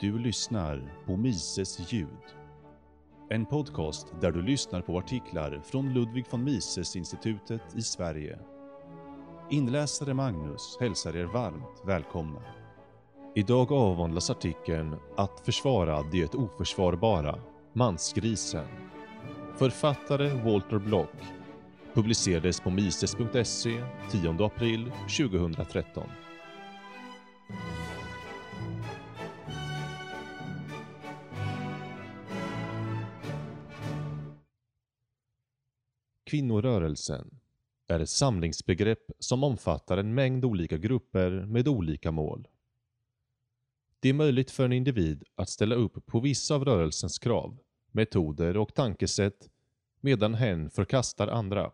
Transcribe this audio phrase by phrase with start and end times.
[0.00, 2.08] Du lyssnar på Mises ljud.
[3.30, 8.38] En podcast där du lyssnar på artiklar från Ludwig von Mises-institutet i Sverige.
[9.50, 12.42] Inläsare Magnus hälsar er varmt välkomna.
[13.34, 17.38] Idag avhandlas artikeln Att försvara det oförsvarbara,
[17.72, 18.66] mansgrisen.
[19.56, 21.16] Författare Walter Block.
[21.94, 26.08] Publicerades på mises.se 10 april 2013.
[36.26, 37.40] Kvinnorörelsen
[37.86, 42.48] är ett samlingsbegrepp som omfattar en mängd olika grupper med olika mål.
[44.00, 47.58] Det är möjligt för en individ att ställa upp på vissa av rörelsens krav,
[47.92, 49.50] metoder och tankesätt
[50.00, 51.72] medan hen förkastar andra.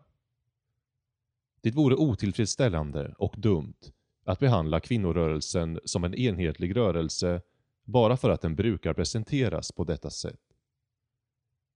[1.61, 3.79] Det vore otillfredsställande och dumt
[4.25, 7.41] att behandla kvinnorörelsen som en enhetlig rörelse
[7.83, 10.42] bara för att den brukar presenteras på detta sätt.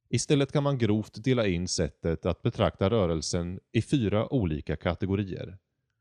[0.09, 5.57] Istället kan man grovt dela in sättet att betrakta rörelsen i fyra olika kategorier,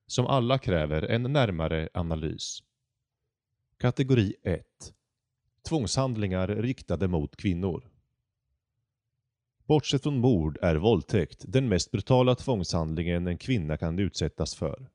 [0.06, 2.62] som alla kräver en närmare analys.
[3.78, 4.64] Kategori 1.
[5.68, 7.90] Tvångshandlingar riktade mot kvinnor.
[9.64, 14.90] Bortsett från mord är våldtäkt den mest brutala tvångshandlingen en kvinna kan utsättas för.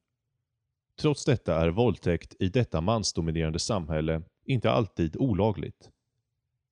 [0.99, 5.89] Trots detta är våldtäkt i detta mansdominerande samhälle inte alltid olagligt.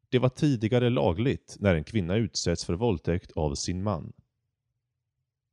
[0.10, 4.14] Det var tidigare lagligt när en kvinna utsätts för våldtäkt av sin man.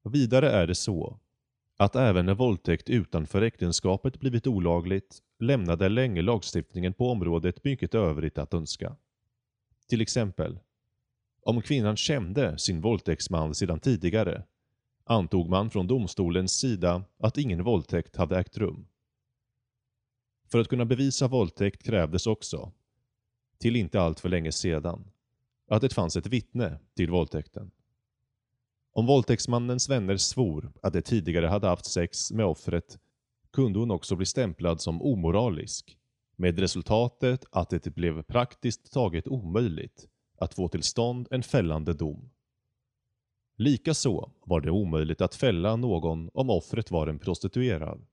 [0.04, 1.18] Vidare är det så
[1.76, 8.38] att även när våldtäkt utanför äktenskapet blivit olagligt lämnade länge lagstiftningen på området mycket övrigt
[8.38, 8.96] att önska.
[9.88, 10.58] Till exempel,
[11.42, 14.44] om kvinnan kände sin våldtäktsman sedan tidigare
[15.04, 18.86] antog man från domstolens sida att ingen våldtäkt hade ägt rum.
[20.50, 22.72] För att kunna bevisa våldtäkt krävdes också
[23.58, 25.10] till inte allt för länge sedan,
[25.70, 27.70] att det fanns ett vittne till våldtäkten.
[28.92, 32.98] Om våldtäktsmannens vänner svor att de tidigare hade haft sex med offret
[33.52, 35.98] kunde hon också bli stämplad som omoralisk,
[36.36, 40.08] med resultatet att det blev praktiskt taget omöjligt
[40.38, 42.30] att få till stånd en fällande dom.
[43.56, 48.06] Likaså var det omöjligt att fälla någon om offret var en prostituerad.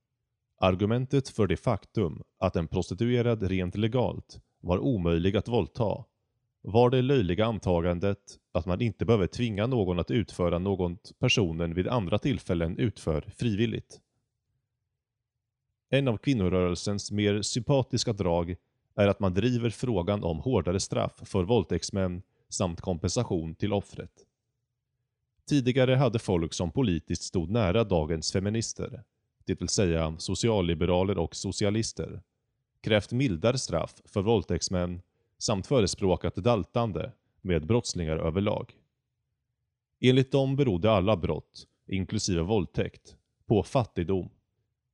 [0.57, 6.03] Argumentet för det faktum att en prostituerad rent legalt var omöjlig att våldta
[6.61, 11.87] var det löjliga antagandet att man inte behöver tvinga någon att utföra något personen vid
[11.87, 14.01] andra tillfällen utför frivilligt.
[15.89, 18.55] En av kvinnorörelsens mer sympatiska drag
[18.95, 24.11] är att man driver frågan om hårdare straff för våldtäktsmän samt kompensation till offret.
[25.49, 29.03] Tidigare hade folk som politiskt stod nära dagens feminister,
[29.45, 32.21] det vill säga socialliberaler och socialister,
[32.83, 35.01] krävt mildare straff för våldtäktsmän
[35.37, 37.11] samt förespråkat daltande
[37.41, 38.73] med brottslingar överlag.
[39.99, 44.29] Enligt dem berodde alla brott, inklusive våldtäkt, på fattigdom,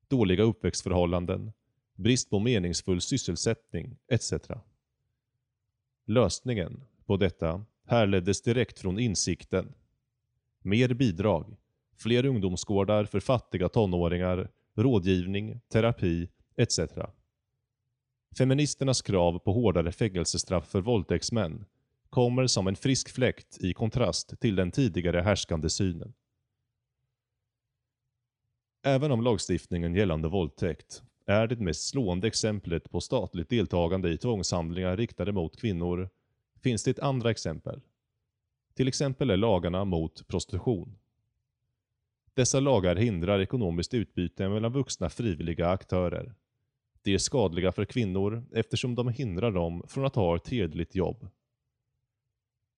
[0.08, 1.52] dåliga uppväxtförhållanden,
[1.96, 4.34] brist på meningsfull sysselsättning etc.
[6.06, 9.74] Lösningen på detta härleddes direkt från insikten.
[10.62, 11.58] Mer bidrag,
[11.98, 16.80] fler ungdomsgårdar för fattiga tonåringar, rådgivning, terapi etc.
[18.38, 21.66] Feministernas krav på hårdare fängelsestraff för våldtäktsmän
[22.10, 26.14] kommer som en frisk fläkt i kontrast till den tidigare härskande synen.
[28.84, 34.98] Även om lagstiftningen gällande våldtäkt är det mest slående exemplet på statligt deltagande i tvångshandlingar
[34.98, 36.10] riktade mot kvinnor
[36.64, 37.82] finns det andra exempel.
[38.74, 40.98] Till exempel är lagarna mot prostitution.
[42.34, 46.36] Dessa lagar hindrar ekonomiskt utbyte mellan vuxna frivilliga aktörer.
[47.04, 51.28] De är skadliga för kvinnor eftersom de hindrar dem från att ha ett hederligt jobb.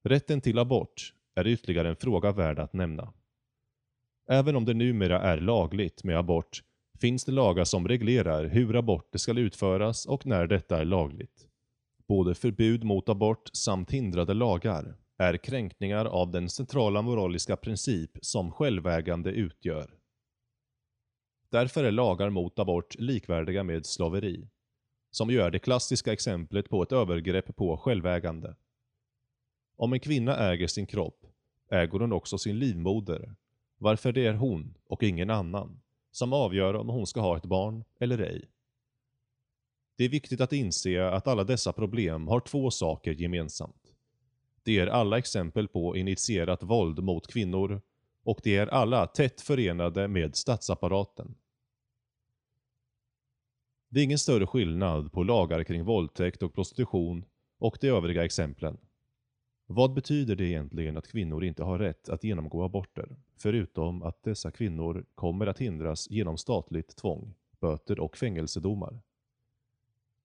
[0.03, 3.13] Rätten till abort är ytterligare en fråga värd att nämna.
[4.29, 6.63] Även om det numera är lagligt med abort
[7.01, 11.47] finns det lagar som reglerar hur aborter ska utföras och när detta är lagligt.
[12.07, 18.51] Både förbud mot abort samt hindrade lagar är kränkningar av den centrala moraliska princip som
[18.51, 20.00] självägande utgör.
[21.51, 24.47] Därför är lagar mot abort likvärdiga med slaveri,
[25.09, 28.55] som ju är det klassiska exemplet på ett övergrepp på självägande.
[29.75, 31.25] Om en kvinna äger sin kropp
[31.71, 33.35] äger hon också sin livmoder,
[33.77, 35.81] varför det är hon och ingen annan
[36.11, 38.49] som avgör om hon ska ha ett barn eller ej.
[39.97, 43.95] Det är viktigt att inse att alla dessa problem har två saker gemensamt.
[44.63, 47.81] Det är alla exempel på initierat våld mot kvinnor
[48.23, 51.35] och det är alla tätt förenade med statsapparaten.
[53.93, 57.26] Det är ingen större skillnad på lagar kring våldtäkt och prostitution
[57.58, 58.78] och de övriga exemplen.
[59.67, 64.52] Vad betyder det egentligen att kvinnor inte har rätt att genomgå aborter, förutom att dessa
[64.52, 69.02] kvinnor kommer att hindras genom statligt tvång, böter och fängelsedomar?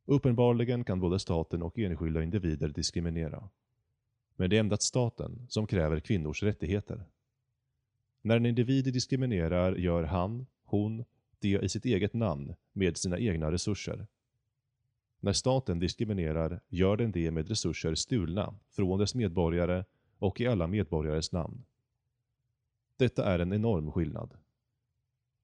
[0.04, 3.48] Uppenbarligen kan både staten och enskilda individer diskriminera.
[4.36, 7.04] Men det är endast staten som kräver kvinnors rättigheter.
[8.22, 11.04] När en individ diskriminerar gör han, hon,
[11.38, 14.06] det i sitt eget namn med sina egna resurser.
[15.20, 19.84] När staten diskriminerar gör den det med resurser stulna från dess medborgare
[20.18, 21.64] och i alla medborgares namn.
[22.96, 24.34] Detta är en enorm skillnad.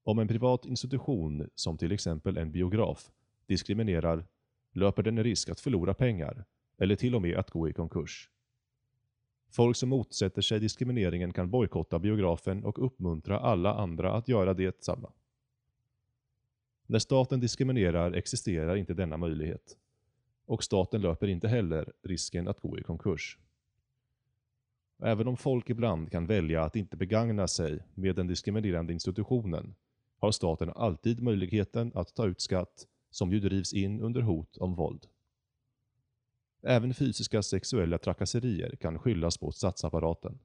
[0.03, 3.11] Om en privat institution, som till exempel en biograf,
[3.47, 4.25] diskriminerar
[4.71, 6.45] löper den risk att förlora pengar,
[6.77, 8.29] eller till och med att gå i konkurs.
[9.49, 15.11] Folk som motsätter sig diskrimineringen kan bojkotta biografen och uppmuntra alla andra att göra detsamma.
[16.87, 19.77] När staten diskriminerar existerar inte denna möjlighet.
[20.45, 23.39] Och staten löper inte heller risken att gå i konkurs.
[25.03, 29.75] Även om folk ibland kan välja att inte begagna sig med den diskriminerande institutionen
[30.19, 34.75] har staten alltid möjligheten att ta ut skatt som ju drivs in under hot om
[34.75, 35.07] våld.
[36.61, 40.39] Även fysiska sexuella trakasserier kan skyllas på statsapparaten.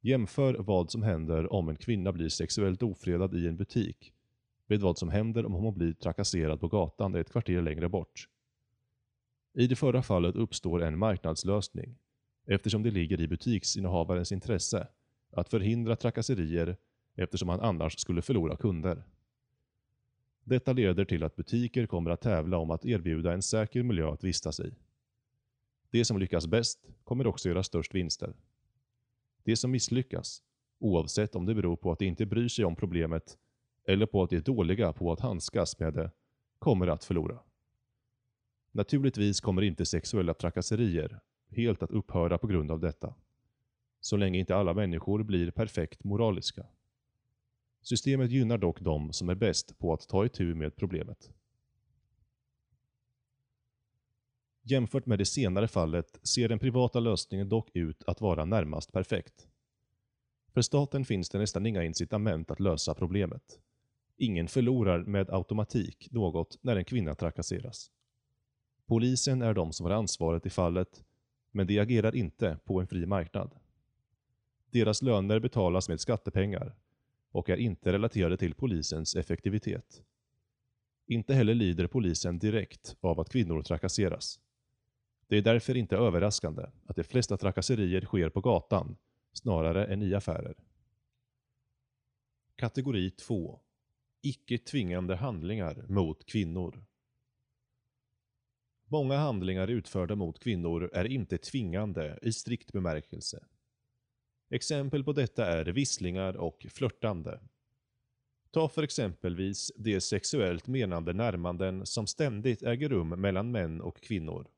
[0.00, 4.12] Jämför vad som händer om en kvinna blir sexuellt ofredad i en butik
[4.72, 8.28] med vad som händer om hon blir trakasserad på gatan ett kvarter längre bort.
[9.54, 11.98] I det förra fallet uppstår en marknadslösning
[12.46, 14.88] eftersom det ligger i butiksinnehavarens intresse
[15.30, 16.76] att förhindra trakasserier
[17.14, 19.02] eftersom han annars skulle förlora kunder.
[20.44, 24.24] Detta leder till att butiker kommer att tävla om att erbjuda en säker miljö att
[24.24, 24.74] vistas i.
[25.90, 28.34] De som lyckas bäst kommer också göra störst vinster.
[29.44, 30.42] De som misslyckas,
[30.78, 33.38] oavsett om det beror på att de inte bryr sig om problemet
[33.86, 36.10] eller på att de är dåliga på att handskas med det,
[36.58, 37.38] kommer att förlora.
[38.72, 41.20] Naturligtvis kommer inte sexuella trakasserier
[41.50, 43.14] helt att upphöra på grund av detta.
[44.00, 46.66] Så länge inte alla människor blir perfekt moraliska.
[47.82, 51.30] Systemet gynnar dock de som är bäst på att ta itu med problemet.
[54.62, 59.48] Jämfört med det senare fallet ser den privata lösningen dock ut att vara närmast perfekt.
[60.54, 63.60] För staten finns det nästan inga incitament att lösa problemet.
[64.22, 67.90] Ingen förlorar med automatik något när en kvinna trakasseras.
[68.86, 71.04] Polisen är de som har ansvaret i fallet,
[71.50, 73.54] men de agerar inte på en fri marknad.
[74.70, 76.74] Deras löner betalas med skattepengar
[77.30, 80.02] och är inte relaterade till polisens effektivitet.
[81.06, 84.40] Inte heller lider polisen direkt av att kvinnor trakasseras.
[85.26, 88.96] Det är därför inte överraskande att de flesta trakasserier sker på gatan
[89.32, 90.54] snarare än i affärer.
[92.56, 93.60] Kategori 2.
[94.24, 96.84] Icke tvingande handlingar mot kvinnor.
[98.84, 103.44] Många handlingar utförda mot kvinnor är inte tvingande i strikt bemärkelse.
[104.50, 107.40] Exempel på detta är visslingar och flörtande.
[108.50, 114.48] Ta för exempelvis de sexuellt menande närmanden som ständigt äger rum mellan män och kvinnor.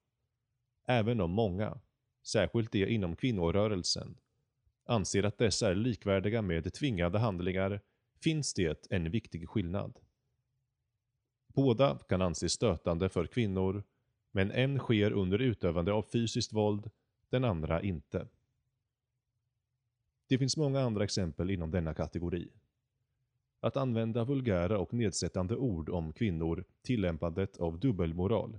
[0.87, 1.81] Även om många,
[2.23, 4.17] särskilt de inom kvinnorörelsen,
[4.85, 7.81] anser att dessa är likvärdiga med tvingande handlingar
[8.23, 9.99] finns det en viktig skillnad.
[11.55, 13.83] Båda kan anses stötande för kvinnor,
[14.31, 16.91] men en sker under utövande av fysiskt våld,
[17.29, 18.29] den andra inte.
[20.27, 22.53] Det finns många andra exempel inom denna kategori.
[23.61, 28.59] Att använda vulgära och nedsättande ord om kvinnor, tillämpandet av dubbelmoral,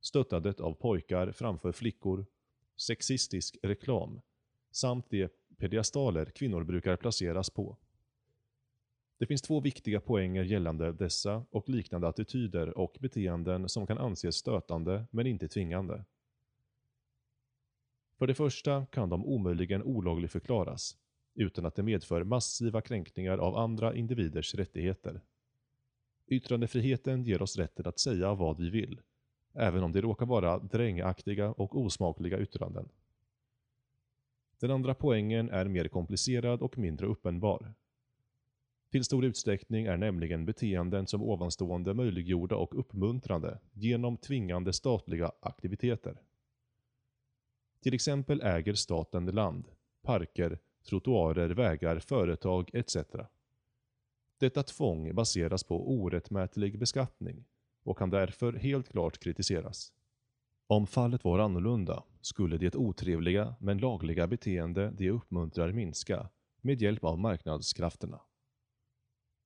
[0.00, 2.26] stöttandet av pojkar framför flickor,
[2.76, 4.20] sexistisk reklam
[4.70, 7.78] samt de pediastaler kvinnor brukar placeras på.
[9.22, 14.36] Det finns två viktiga poänger gällande dessa och liknande attityder och beteenden som kan anses
[14.36, 16.04] stötande men inte tvingande.
[18.18, 20.96] För det första kan de omöjligen olagligförklaras,
[21.34, 25.20] utan att det medför massiva kränkningar av andra individers rättigheter.
[26.26, 29.00] Yttrandefriheten ger oss rätten att säga vad vi vill,
[29.52, 32.88] även om det råkar vara drängaktiga och osmakliga yttranden.
[34.60, 37.74] Den andra poängen är mer komplicerad och mindre uppenbar.
[38.92, 46.22] Till stor utsträckning är nämligen beteenden som ovanstående möjliggjorda och uppmuntrande genom tvingande statliga aktiviteter.
[47.80, 49.68] Till exempel äger staten land,
[50.02, 50.58] parker,
[50.88, 52.96] trottoarer, vägar, företag etc.
[54.38, 57.44] Detta tvång baseras på orättmätlig beskattning
[57.82, 59.92] och kan därför helt klart kritiseras.
[60.66, 66.28] Om fallet var annorlunda skulle det otrevliga men lagliga beteende de uppmuntrar minska
[66.60, 68.20] med hjälp av marknadskrafterna.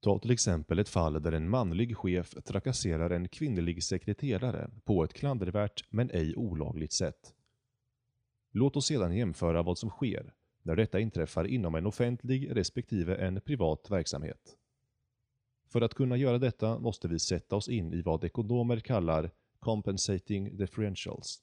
[0.01, 5.15] Ta till exempel ett fall där en manlig chef trakasserar en kvinnlig sekreterare på ett
[5.15, 7.35] klandervärt men ej olagligt sätt.
[8.53, 13.41] Låt oss sedan jämföra vad som sker när detta inträffar inom en offentlig respektive en
[13.41, 14.57] privat verksamhet.
[15.69, 20.57] För att kunna göra detta måste vi sätta oss in i vad ekonomer kallar compensating
[20.57, 21.43] differentials.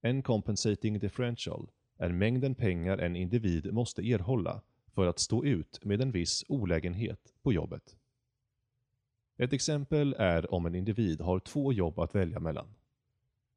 [0.00, 4.62] En compensating differential är mängden pengar en individ måste erhålla
[4.94, 7.96] för att stå ut med en viss olägenhet på jobbet.
[9.36, 12.74] Ett exempel är om en individ har två jobb att välja mellan.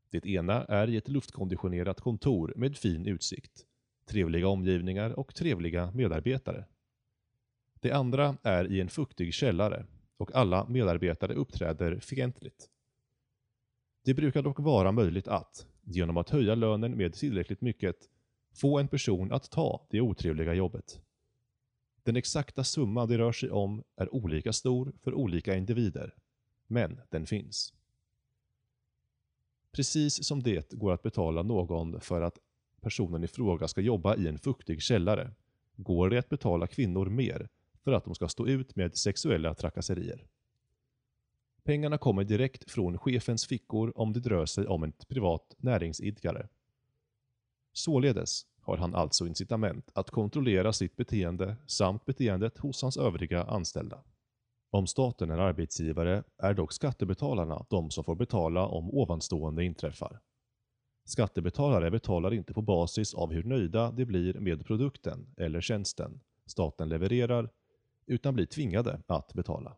[0.10, 3.66] Det ena är i ett luftkonditionerat kontor med fin utsikt,
[4.06, 6.66] trevliga omgivningar och trevliga medarbetare.
[7.80, 9.86] Det andra är i en fuktig källare
[10.18, 12.70] och alla medarbetare uppträder fientligt.
[14.06, 17.96] Det brukar dock vara möjligt att, genom att höja lönen med tillräckligt mycket,
[18.54, 21.02] få en person att ta det otrevliga jobbet.
[22.08, 26.16] Den exakta summa det rör sig om är olika stor för olika individer,
[26.68, 27.74] men den finns.
[29.72, 32.38] Precis som det går att betala någon för att
[32.82, 35.32] personen i fråga ska jobba i en fuktig källare,
[35.76, 37.50] går det att betala kvinnor mer
[37.84, 40.28] för att de ska stå ut med sexuella trakasserier.
[41.64, 46.48] Pengarna kommer direkt från chefens fickor om det rör sig om ett privat näringsidkare.
[47.74, 54.04] Således har han alltså incitament att kontrollera sitt beteende samt beteendet hos hans övriga anställda.
[54.70, 60.20] Om staten är arbetsgivare är dock skattebetalarna de som får betala om ovanstående inträffar.
[61.06, 66.90] Skattebetalare betalar inte på basis av hur nöjda de blir med produkten eller tjänsten staten
[66.90, 67.50] levererar,
[68.06, 69.76] utan blir tvingade att betala.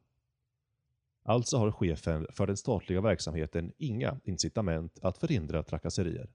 [1.23, 6.29] Alltså har chefen för den statliga verksamheten inga incitament att förhindra trakasserier.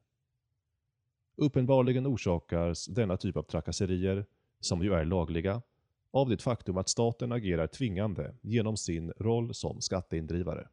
[1.37, 4.27] Uppenbarligen orsakas denna typ av trakasserier,
[4.61, 5.63] som ju är lagliga,
[6.11, 10.69] av det faktum att staten agerar tvingande genom sin roll som skatteindrivare.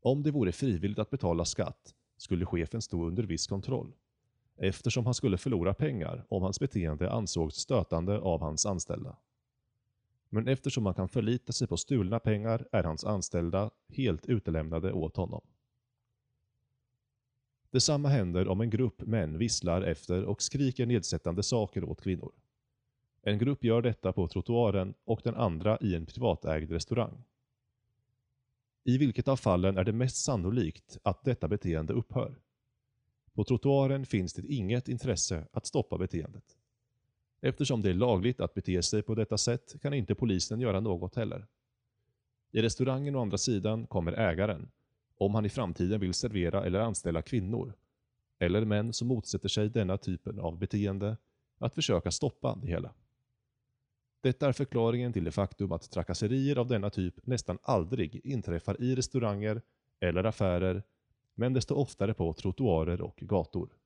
[0.00, 3.92] Om det vore frivilligt att betala skatt skulle chefen stå under viss kontroll,
[4.56, 9.16] eftersom han skulle förlora pengar om hans beteende ansågs stötande av hans anställda.
[10.28, 15.16] Men eftersom han kan förlita sig på stulna pengar är hans anställda helt utelämnade åt
[15.16, 15.42] honom.
[17.72, 22.32] Detsamma händer om en grupp män visslar efter och skriker nedsättande saker åt kvinnor.
[23.22, 27.24] En grupp gör detta på trottoaren och den andra i en privatägd restaurang.
[28.84, 32.34] I vilket av fallen är det mest sannolikt att detta beteende upphör?
[33.34, 36.56] På trottoaren finns det inget intresse att stoppa beteendet.
[37.40, 41.16] Eftersom det är lagligt att bete sig på detta sätt kan inte polisen göra något
[41.16, 41.46] heller.
[42.50, 44.70] I restaurangen å andra sidan kommer ägaren,
[45.24, 47.74] om han i framtiden vill servera eller anställa kvinnor,
[48.38, 51.16] eller män som motsätter sig denna typen av beteende,
[51.58, 52.94] att försöka stoppa det hela.
[54.20, 58.94] Detta är förklaringen till det faktum att trakasserier av denna typ nästan aldrig inträffar i
[58.94, 59.62] restauranger
[60.00, 60.82] eller affärer,
[61.34, 63.76] men desto oftare på trottoarer och gator.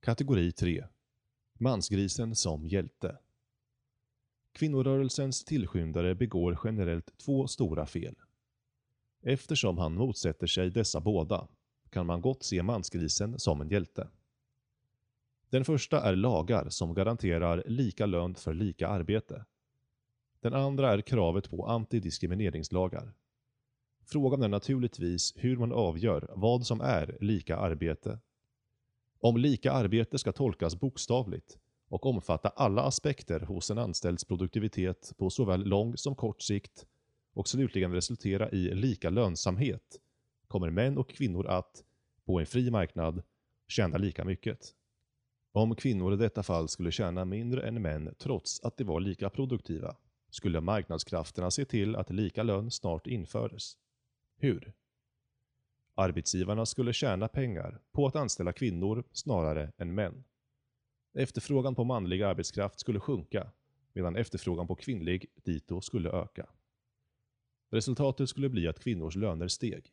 [0.00, 0.84] Kategori 3.
[1.58, 3.18] Mansgrisen som hjälte.
[4.52, 8.14] Kvinnorörelsens tillskyndare begår generellt två stora fel.
[9.22, 11.48] Eftersom han motsätter sig dessa båda
[11.90, 14.08] kan man gott se mansgrisen som en hjälte.
[15.50, 19.44] Den första är lagar som garanterar lika lön för lika arbete.
[20.40, 23.12] Den andra är kravet på antidiskrimineringslagar.
[24.04, 28.18] Frågan är naturligtvis hur man avgör vad som är lika arbete.
[29.20, 31.58] Om lika arbete ska tolkas bokstavligt
[31.88, 36.86] och omfatta alla aspekter hos en anställds produktivitet på såväl lång som kort sikt
[37.40, 40.00] och slutligen resultera i lika lönsamhet
[40.48, 41.84] kommer män och kvinnor att,
[42.24, 43.22] på en fri marknad,
[43.68, 44.74] tjäna lika mycket.
[45.52, 49.30] Om kvinnor i detta fall skulle tjäna mindre än män trots att de var lika
[49.30, 49.96] produktiva,
[50.30, 53.76] skulle marknadskrafterna se till att lika lön snart infördes.
[54.36, 54.72] Hur?
[55.94, 60.24] Arbetsgivarna skulle tjäna pengar på att anställa kvinnor snarare än män.
[61.14, 63.50] Efterfrågan på manlig arbetskraft skulle sjunka,
[63.92, 66.46] medan efterfrågan på kvinnlig dito skulle öka.
[67.70, 69.92] Resultatet skulle bli att kvinnors löner steg.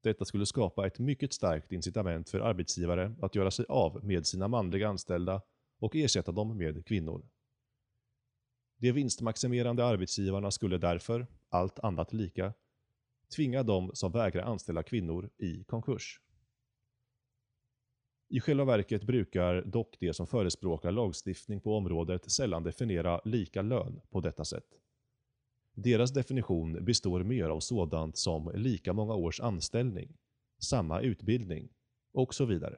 [0.00, 4.48] Detta skulle skapa ett mycket starkt incitament för arbetsgivare att göra sig av med sina
[4.48, 5.42] manliga anställda
[5.78, 7.28] och ersätta dem med kvinnor.
[8.76, 12.54] De vinstmaximerande arbetsgivarna skulle därför, allt annat lika,
[13.36, 16.20] tvinga de som vägrar anställa kvinnor i konkurs.
[18.28, 24.00] I själva verket brukar dock de som förespråkar lagstiftning på området sällan definiera lika lön
[24.10, 24.83] på detta sätt.
[25.74, 30.16] Deras definition består mer av sådant som lika många års anställning,
[30.58, 31.68] samma utbildning
[32.12, 32.76] och så vidare.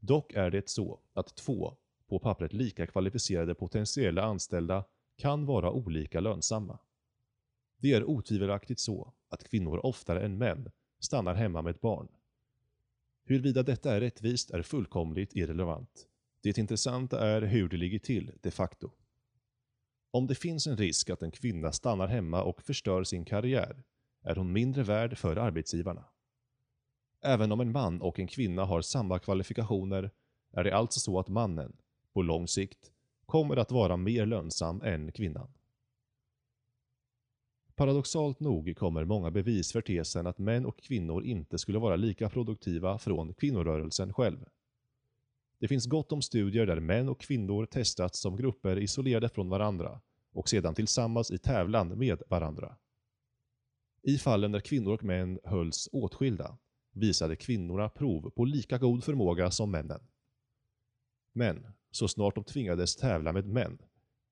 [0.00, 1.76] Dock är det så att två,
[2.08, 4.84] på pappret lika kvalificerade potentiella anställda
[5.16, 6.78] kan vara olika lönsamma.
[7.78, 10.70] Det är otvivelaktigt så att kvinnor oftare än män
[11.00, 12.08] stannar hemma med ett barn.
[13.24, 16.08] Huruvida detta är rättvist är fullkomligt irrelevant.
[16.42, 18.90] Det intressanta är hur det ligger till de facto.
[20.10, 23.82] Om det finns en risk att en kvinna stannar hemma och förstör sin karriär
[24.22, 26.04] är hon mindre värd för arbetsgivarna.
[27.22, 30.10] Även om en man och en kvinna har samma kvalifikationer
[30.52, 31.76] är det alltså så att mannen,
[32.12, 32.92] på lång sikt,
[33.26, 35.52] kommer att vara mer lönsam än kvinnan.
[37.74, 42.28] Paradoxalt nog kommer många bevis för tesen att män och kvinnor inte skulle vara lika
[42.28, 44.44] produktiva från kvinnorörelsen själv.
[45.58, 50.00] Det finns gott om studier där män och kvinnor testats som grupper isolerade från varandra
[50.32, 52.76] och sedan tillsammans i tävlan med varandra.
[54.02, 56.58] I fallen där kvinnor och män hölls åtskilda
[56.92, 60.00] visade kvinnorna prov på lika god förmåga som männen.
[61.32, 63.78] Men, så snart de tvingades tävla med män,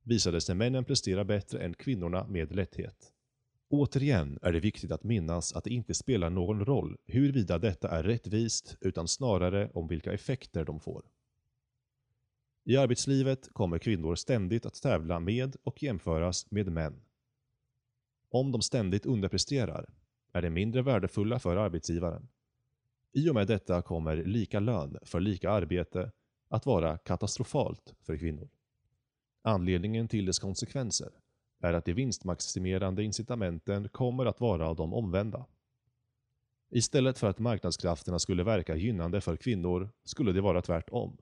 [0.03, 3.13] visade sig männen prestera bättre än kvinnorna med lätthet.
[3.69, 8.03] Återigen är det viktigt att minnas att det inte spelar någon roll huruvida detta är
[8.03, 11.05] rättvist, utan snarare om vilka effekter de får.
[12.67, 17.03] I arbetslivet kommer kvinnor ständigt att tävla med och jämföras med män.
[18.29, 19.95] Om de ständigt underpresterar
[20.33, 22.29] är de mindre värdefulla för arbetsgivaren.
[23.13, 26.13] I och med detta kommer lika lön för lika arbete
[26.49, 28.49] att vara katastrofalt för kvinnor.
[29.43, 31.11] Anledningen till dess konsekvenser
[31.61, 35.47] är att de vinstmaximerande incitamenten kommer att vara de omvända.
[36.71, 41.17] Istället för att marknadskrafterna skulle verka gynnande för kvinnor skulle det vara tvärtom.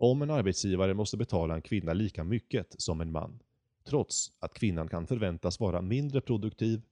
[0.00, 3.42] Om en arbetsgivare måste betala en kvinna lika mycket som en man,
[3.84, 6.82] trots att kvinnan kan förväntas vara mindre produktiv,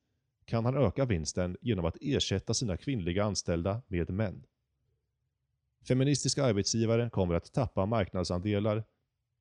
[0.44, 4.44] kan han öka vinsten genom att ersätta sina kvinnliga anställda med män.
[5.88, 8.84] Feministiska arbetsgivare kommer att tappa marknadsandelar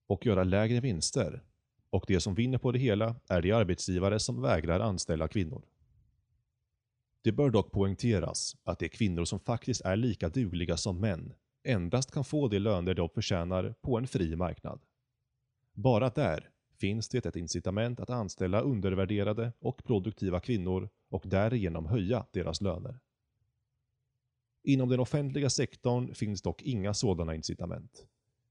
[0.07, 1.43] och göra lägre vinster
[1.89, 5.65] och de som vinner på det hela är de arbetsgivare som vägrar anställa kvinnor.
[7.21, 11.33] Det bör dock poängteras att de kvinnor som faktiskt är lika dugliga som män
[11.65, 14.79] endast kan få de löner de förtjänar på en fri marknad.
[15.73, 16.49] Bara där
[16.79, 22.99] finns det ett incitament att anställa undervärderade och produktiva kvinnor och därigenom höja deras löner.
[24.63, 28.05] Inom den offentliga sektorn finns dock inga sådana incitament.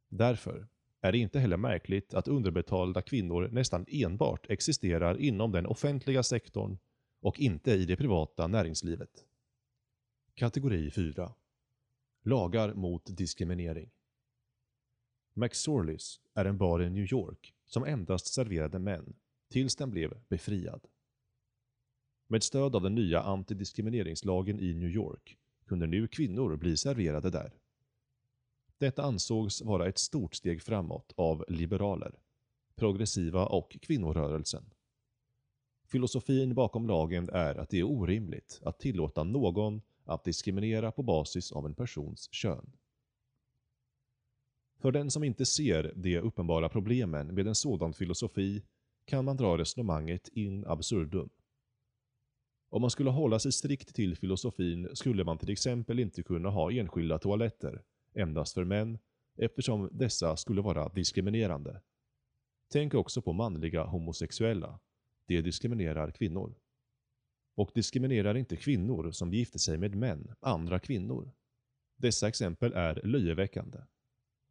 [0.09, 0.67] Därför
[1.01, 6.79] är det inte heller märkligt att underbetalda kvinnor nästan enbart existerar inom den offentliga sektorn
[7.21, 9.25] och inte i det privata näringslivet.
[10.35, 11.33] Kategori 4
[12.27, 13.91] Lagar mot diskriminering
[15.35, 19.17] McSorleys är en bar i New York som endast serverade män,
[19.51, 20.87] tills den blev befriad.
[22.27, 27.53] Med stöd av den nya antidiskrimineringslagen i New York kunde nu kvinnor bli serverade där.
[28.79, 32.19] Detta ansågs vara ett stort steg framåt av liberaler,
[32.75, 34.65] progressiva och kvinnorörelsen.
[35.87, 41.53] Filosofin bakom lagen är att det är orimligt att tillåta någon att diskriminera på basis
[41.53, 42.73] av en persons kön.
[44.81, 48.63] För den som inte ser de uppenbara problemen med en sådan filosofi
[49.05, 51.31] kan man dra resonemanget in absurdum.
[52.69, 56.73] Om man skulle hålla sig strikt till filosofin skulle man till exempel inte kunna ha
[56.73, 57.83] enskilda toaletter
[58.15, 58.99] endast för män
[59.37, 61.81] eftersom dessa skulle vara diskriminerande.
[62.73, 64.81] Tänk också på manliga homosexuella.
[65.27, 66.55] De diskriminerar kvinnor.
[67.55, 71.33] Och diskriminerar inte kvinnor som gifter sig med män, andra kvinnor.
[71.97, 73.79] Dessa exempel är löjeväckande.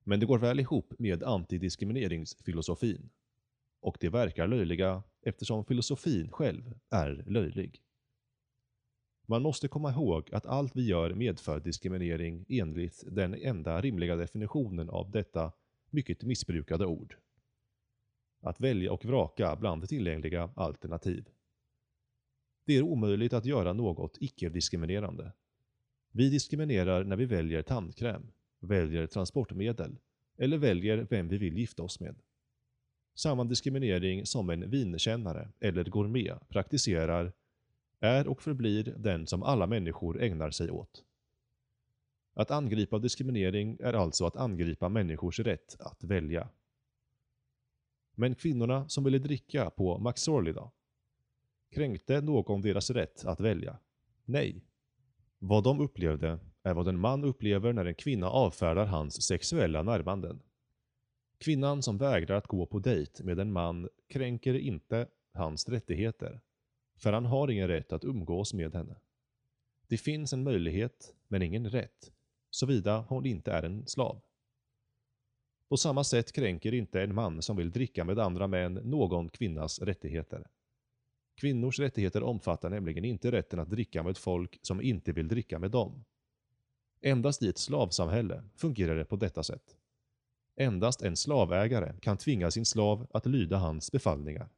[0.03, 3.09] Men det går väl ihop med antidiskrimineringsfilosofin.
[3.81, 7.83] Och det verkar löjliga eftersom filosofin själv är löjlig.
[9.25, 14.89] Man måste komma ihåg att allt vi gör medför diskriminering enligt den enda rimliga definitionen
[14.89, 15.51] av detta
[15.89, 17.15] mycket missbrukade ord.
[18.41, 21.29] Att välja och vraka bland tillgängliga alternativ.
[22.65, 25.31] Det är omöjligt att göra något icke-diskriminerande.
[26.11, 29.97] Vi diskriminerar när vi väljer tandkräm, väljer transportmedel
[30.37, 32.15] eller väljer vem vi vill gifta oss med.
[33.15, 37.33] Samma diskriminering som en vinkännare eller gourmet praktiserar
[37.99, 41.03] är och förblir den som alla människor ägnar sig åt.
[42.33, 46.49] Att angripa diskriminering är alltså att angripa människors rätt att välja.
[48.15, 50.71] Men kvinnorna som ville dricka på McSorley då?
[51.73, 53.77] Kränkte någon deras rätt att välja?
[54.25, 54.61] Nej.
[55.39, 60.41] Vad de upplevde är vad en man upplever när en kvinna avfärdar hans sexuella närmanden.
[61.37, 66.41] Kvinnan som vägrar att gå på dejt med en man kränker inte hans rättigheter
[66.95, 68.95] för han har ingen rätt att umgås med henne.
[69.87, 72.11] Det finns en möjlighet, men ingen rätt,
[72.49, 74.21] såvida hon inte är en slav.
[75.69, 79.79] På samma sätt kränker inte en man som vill dricka med andra män någon kvinnas
[79.79, 80.47] rättigheter.
[81.35, 85.71] Kvinnors rättigheter omfattar nämligen inte rätten att dricka med folk som inte vill dricka med
[85.71, 86.03] dem.
[87.01, 89.77] Endast i ett slavsamhälle fungerar det på detta sätt.
[90.55, 94.49] Endast en slavägare kan tvinga sin slav att lyda hans befallningar.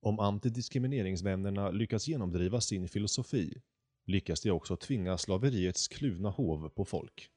[0.00, 3.62] Om antidiskrimineringsvännerna lyckas genomdriva sin filosofi
[4.04, 7.30] lyckas de också tvinga slaveriets kluvna hov på folk.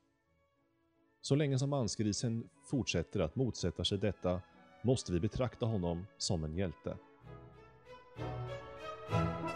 [1.21, 4.41] Så länge som mansgrisen fortsätter att motsätta sig detta
[4.84, 6.97] måste vi betrakta honom som en hjälte.
[8.19, 9.48] Música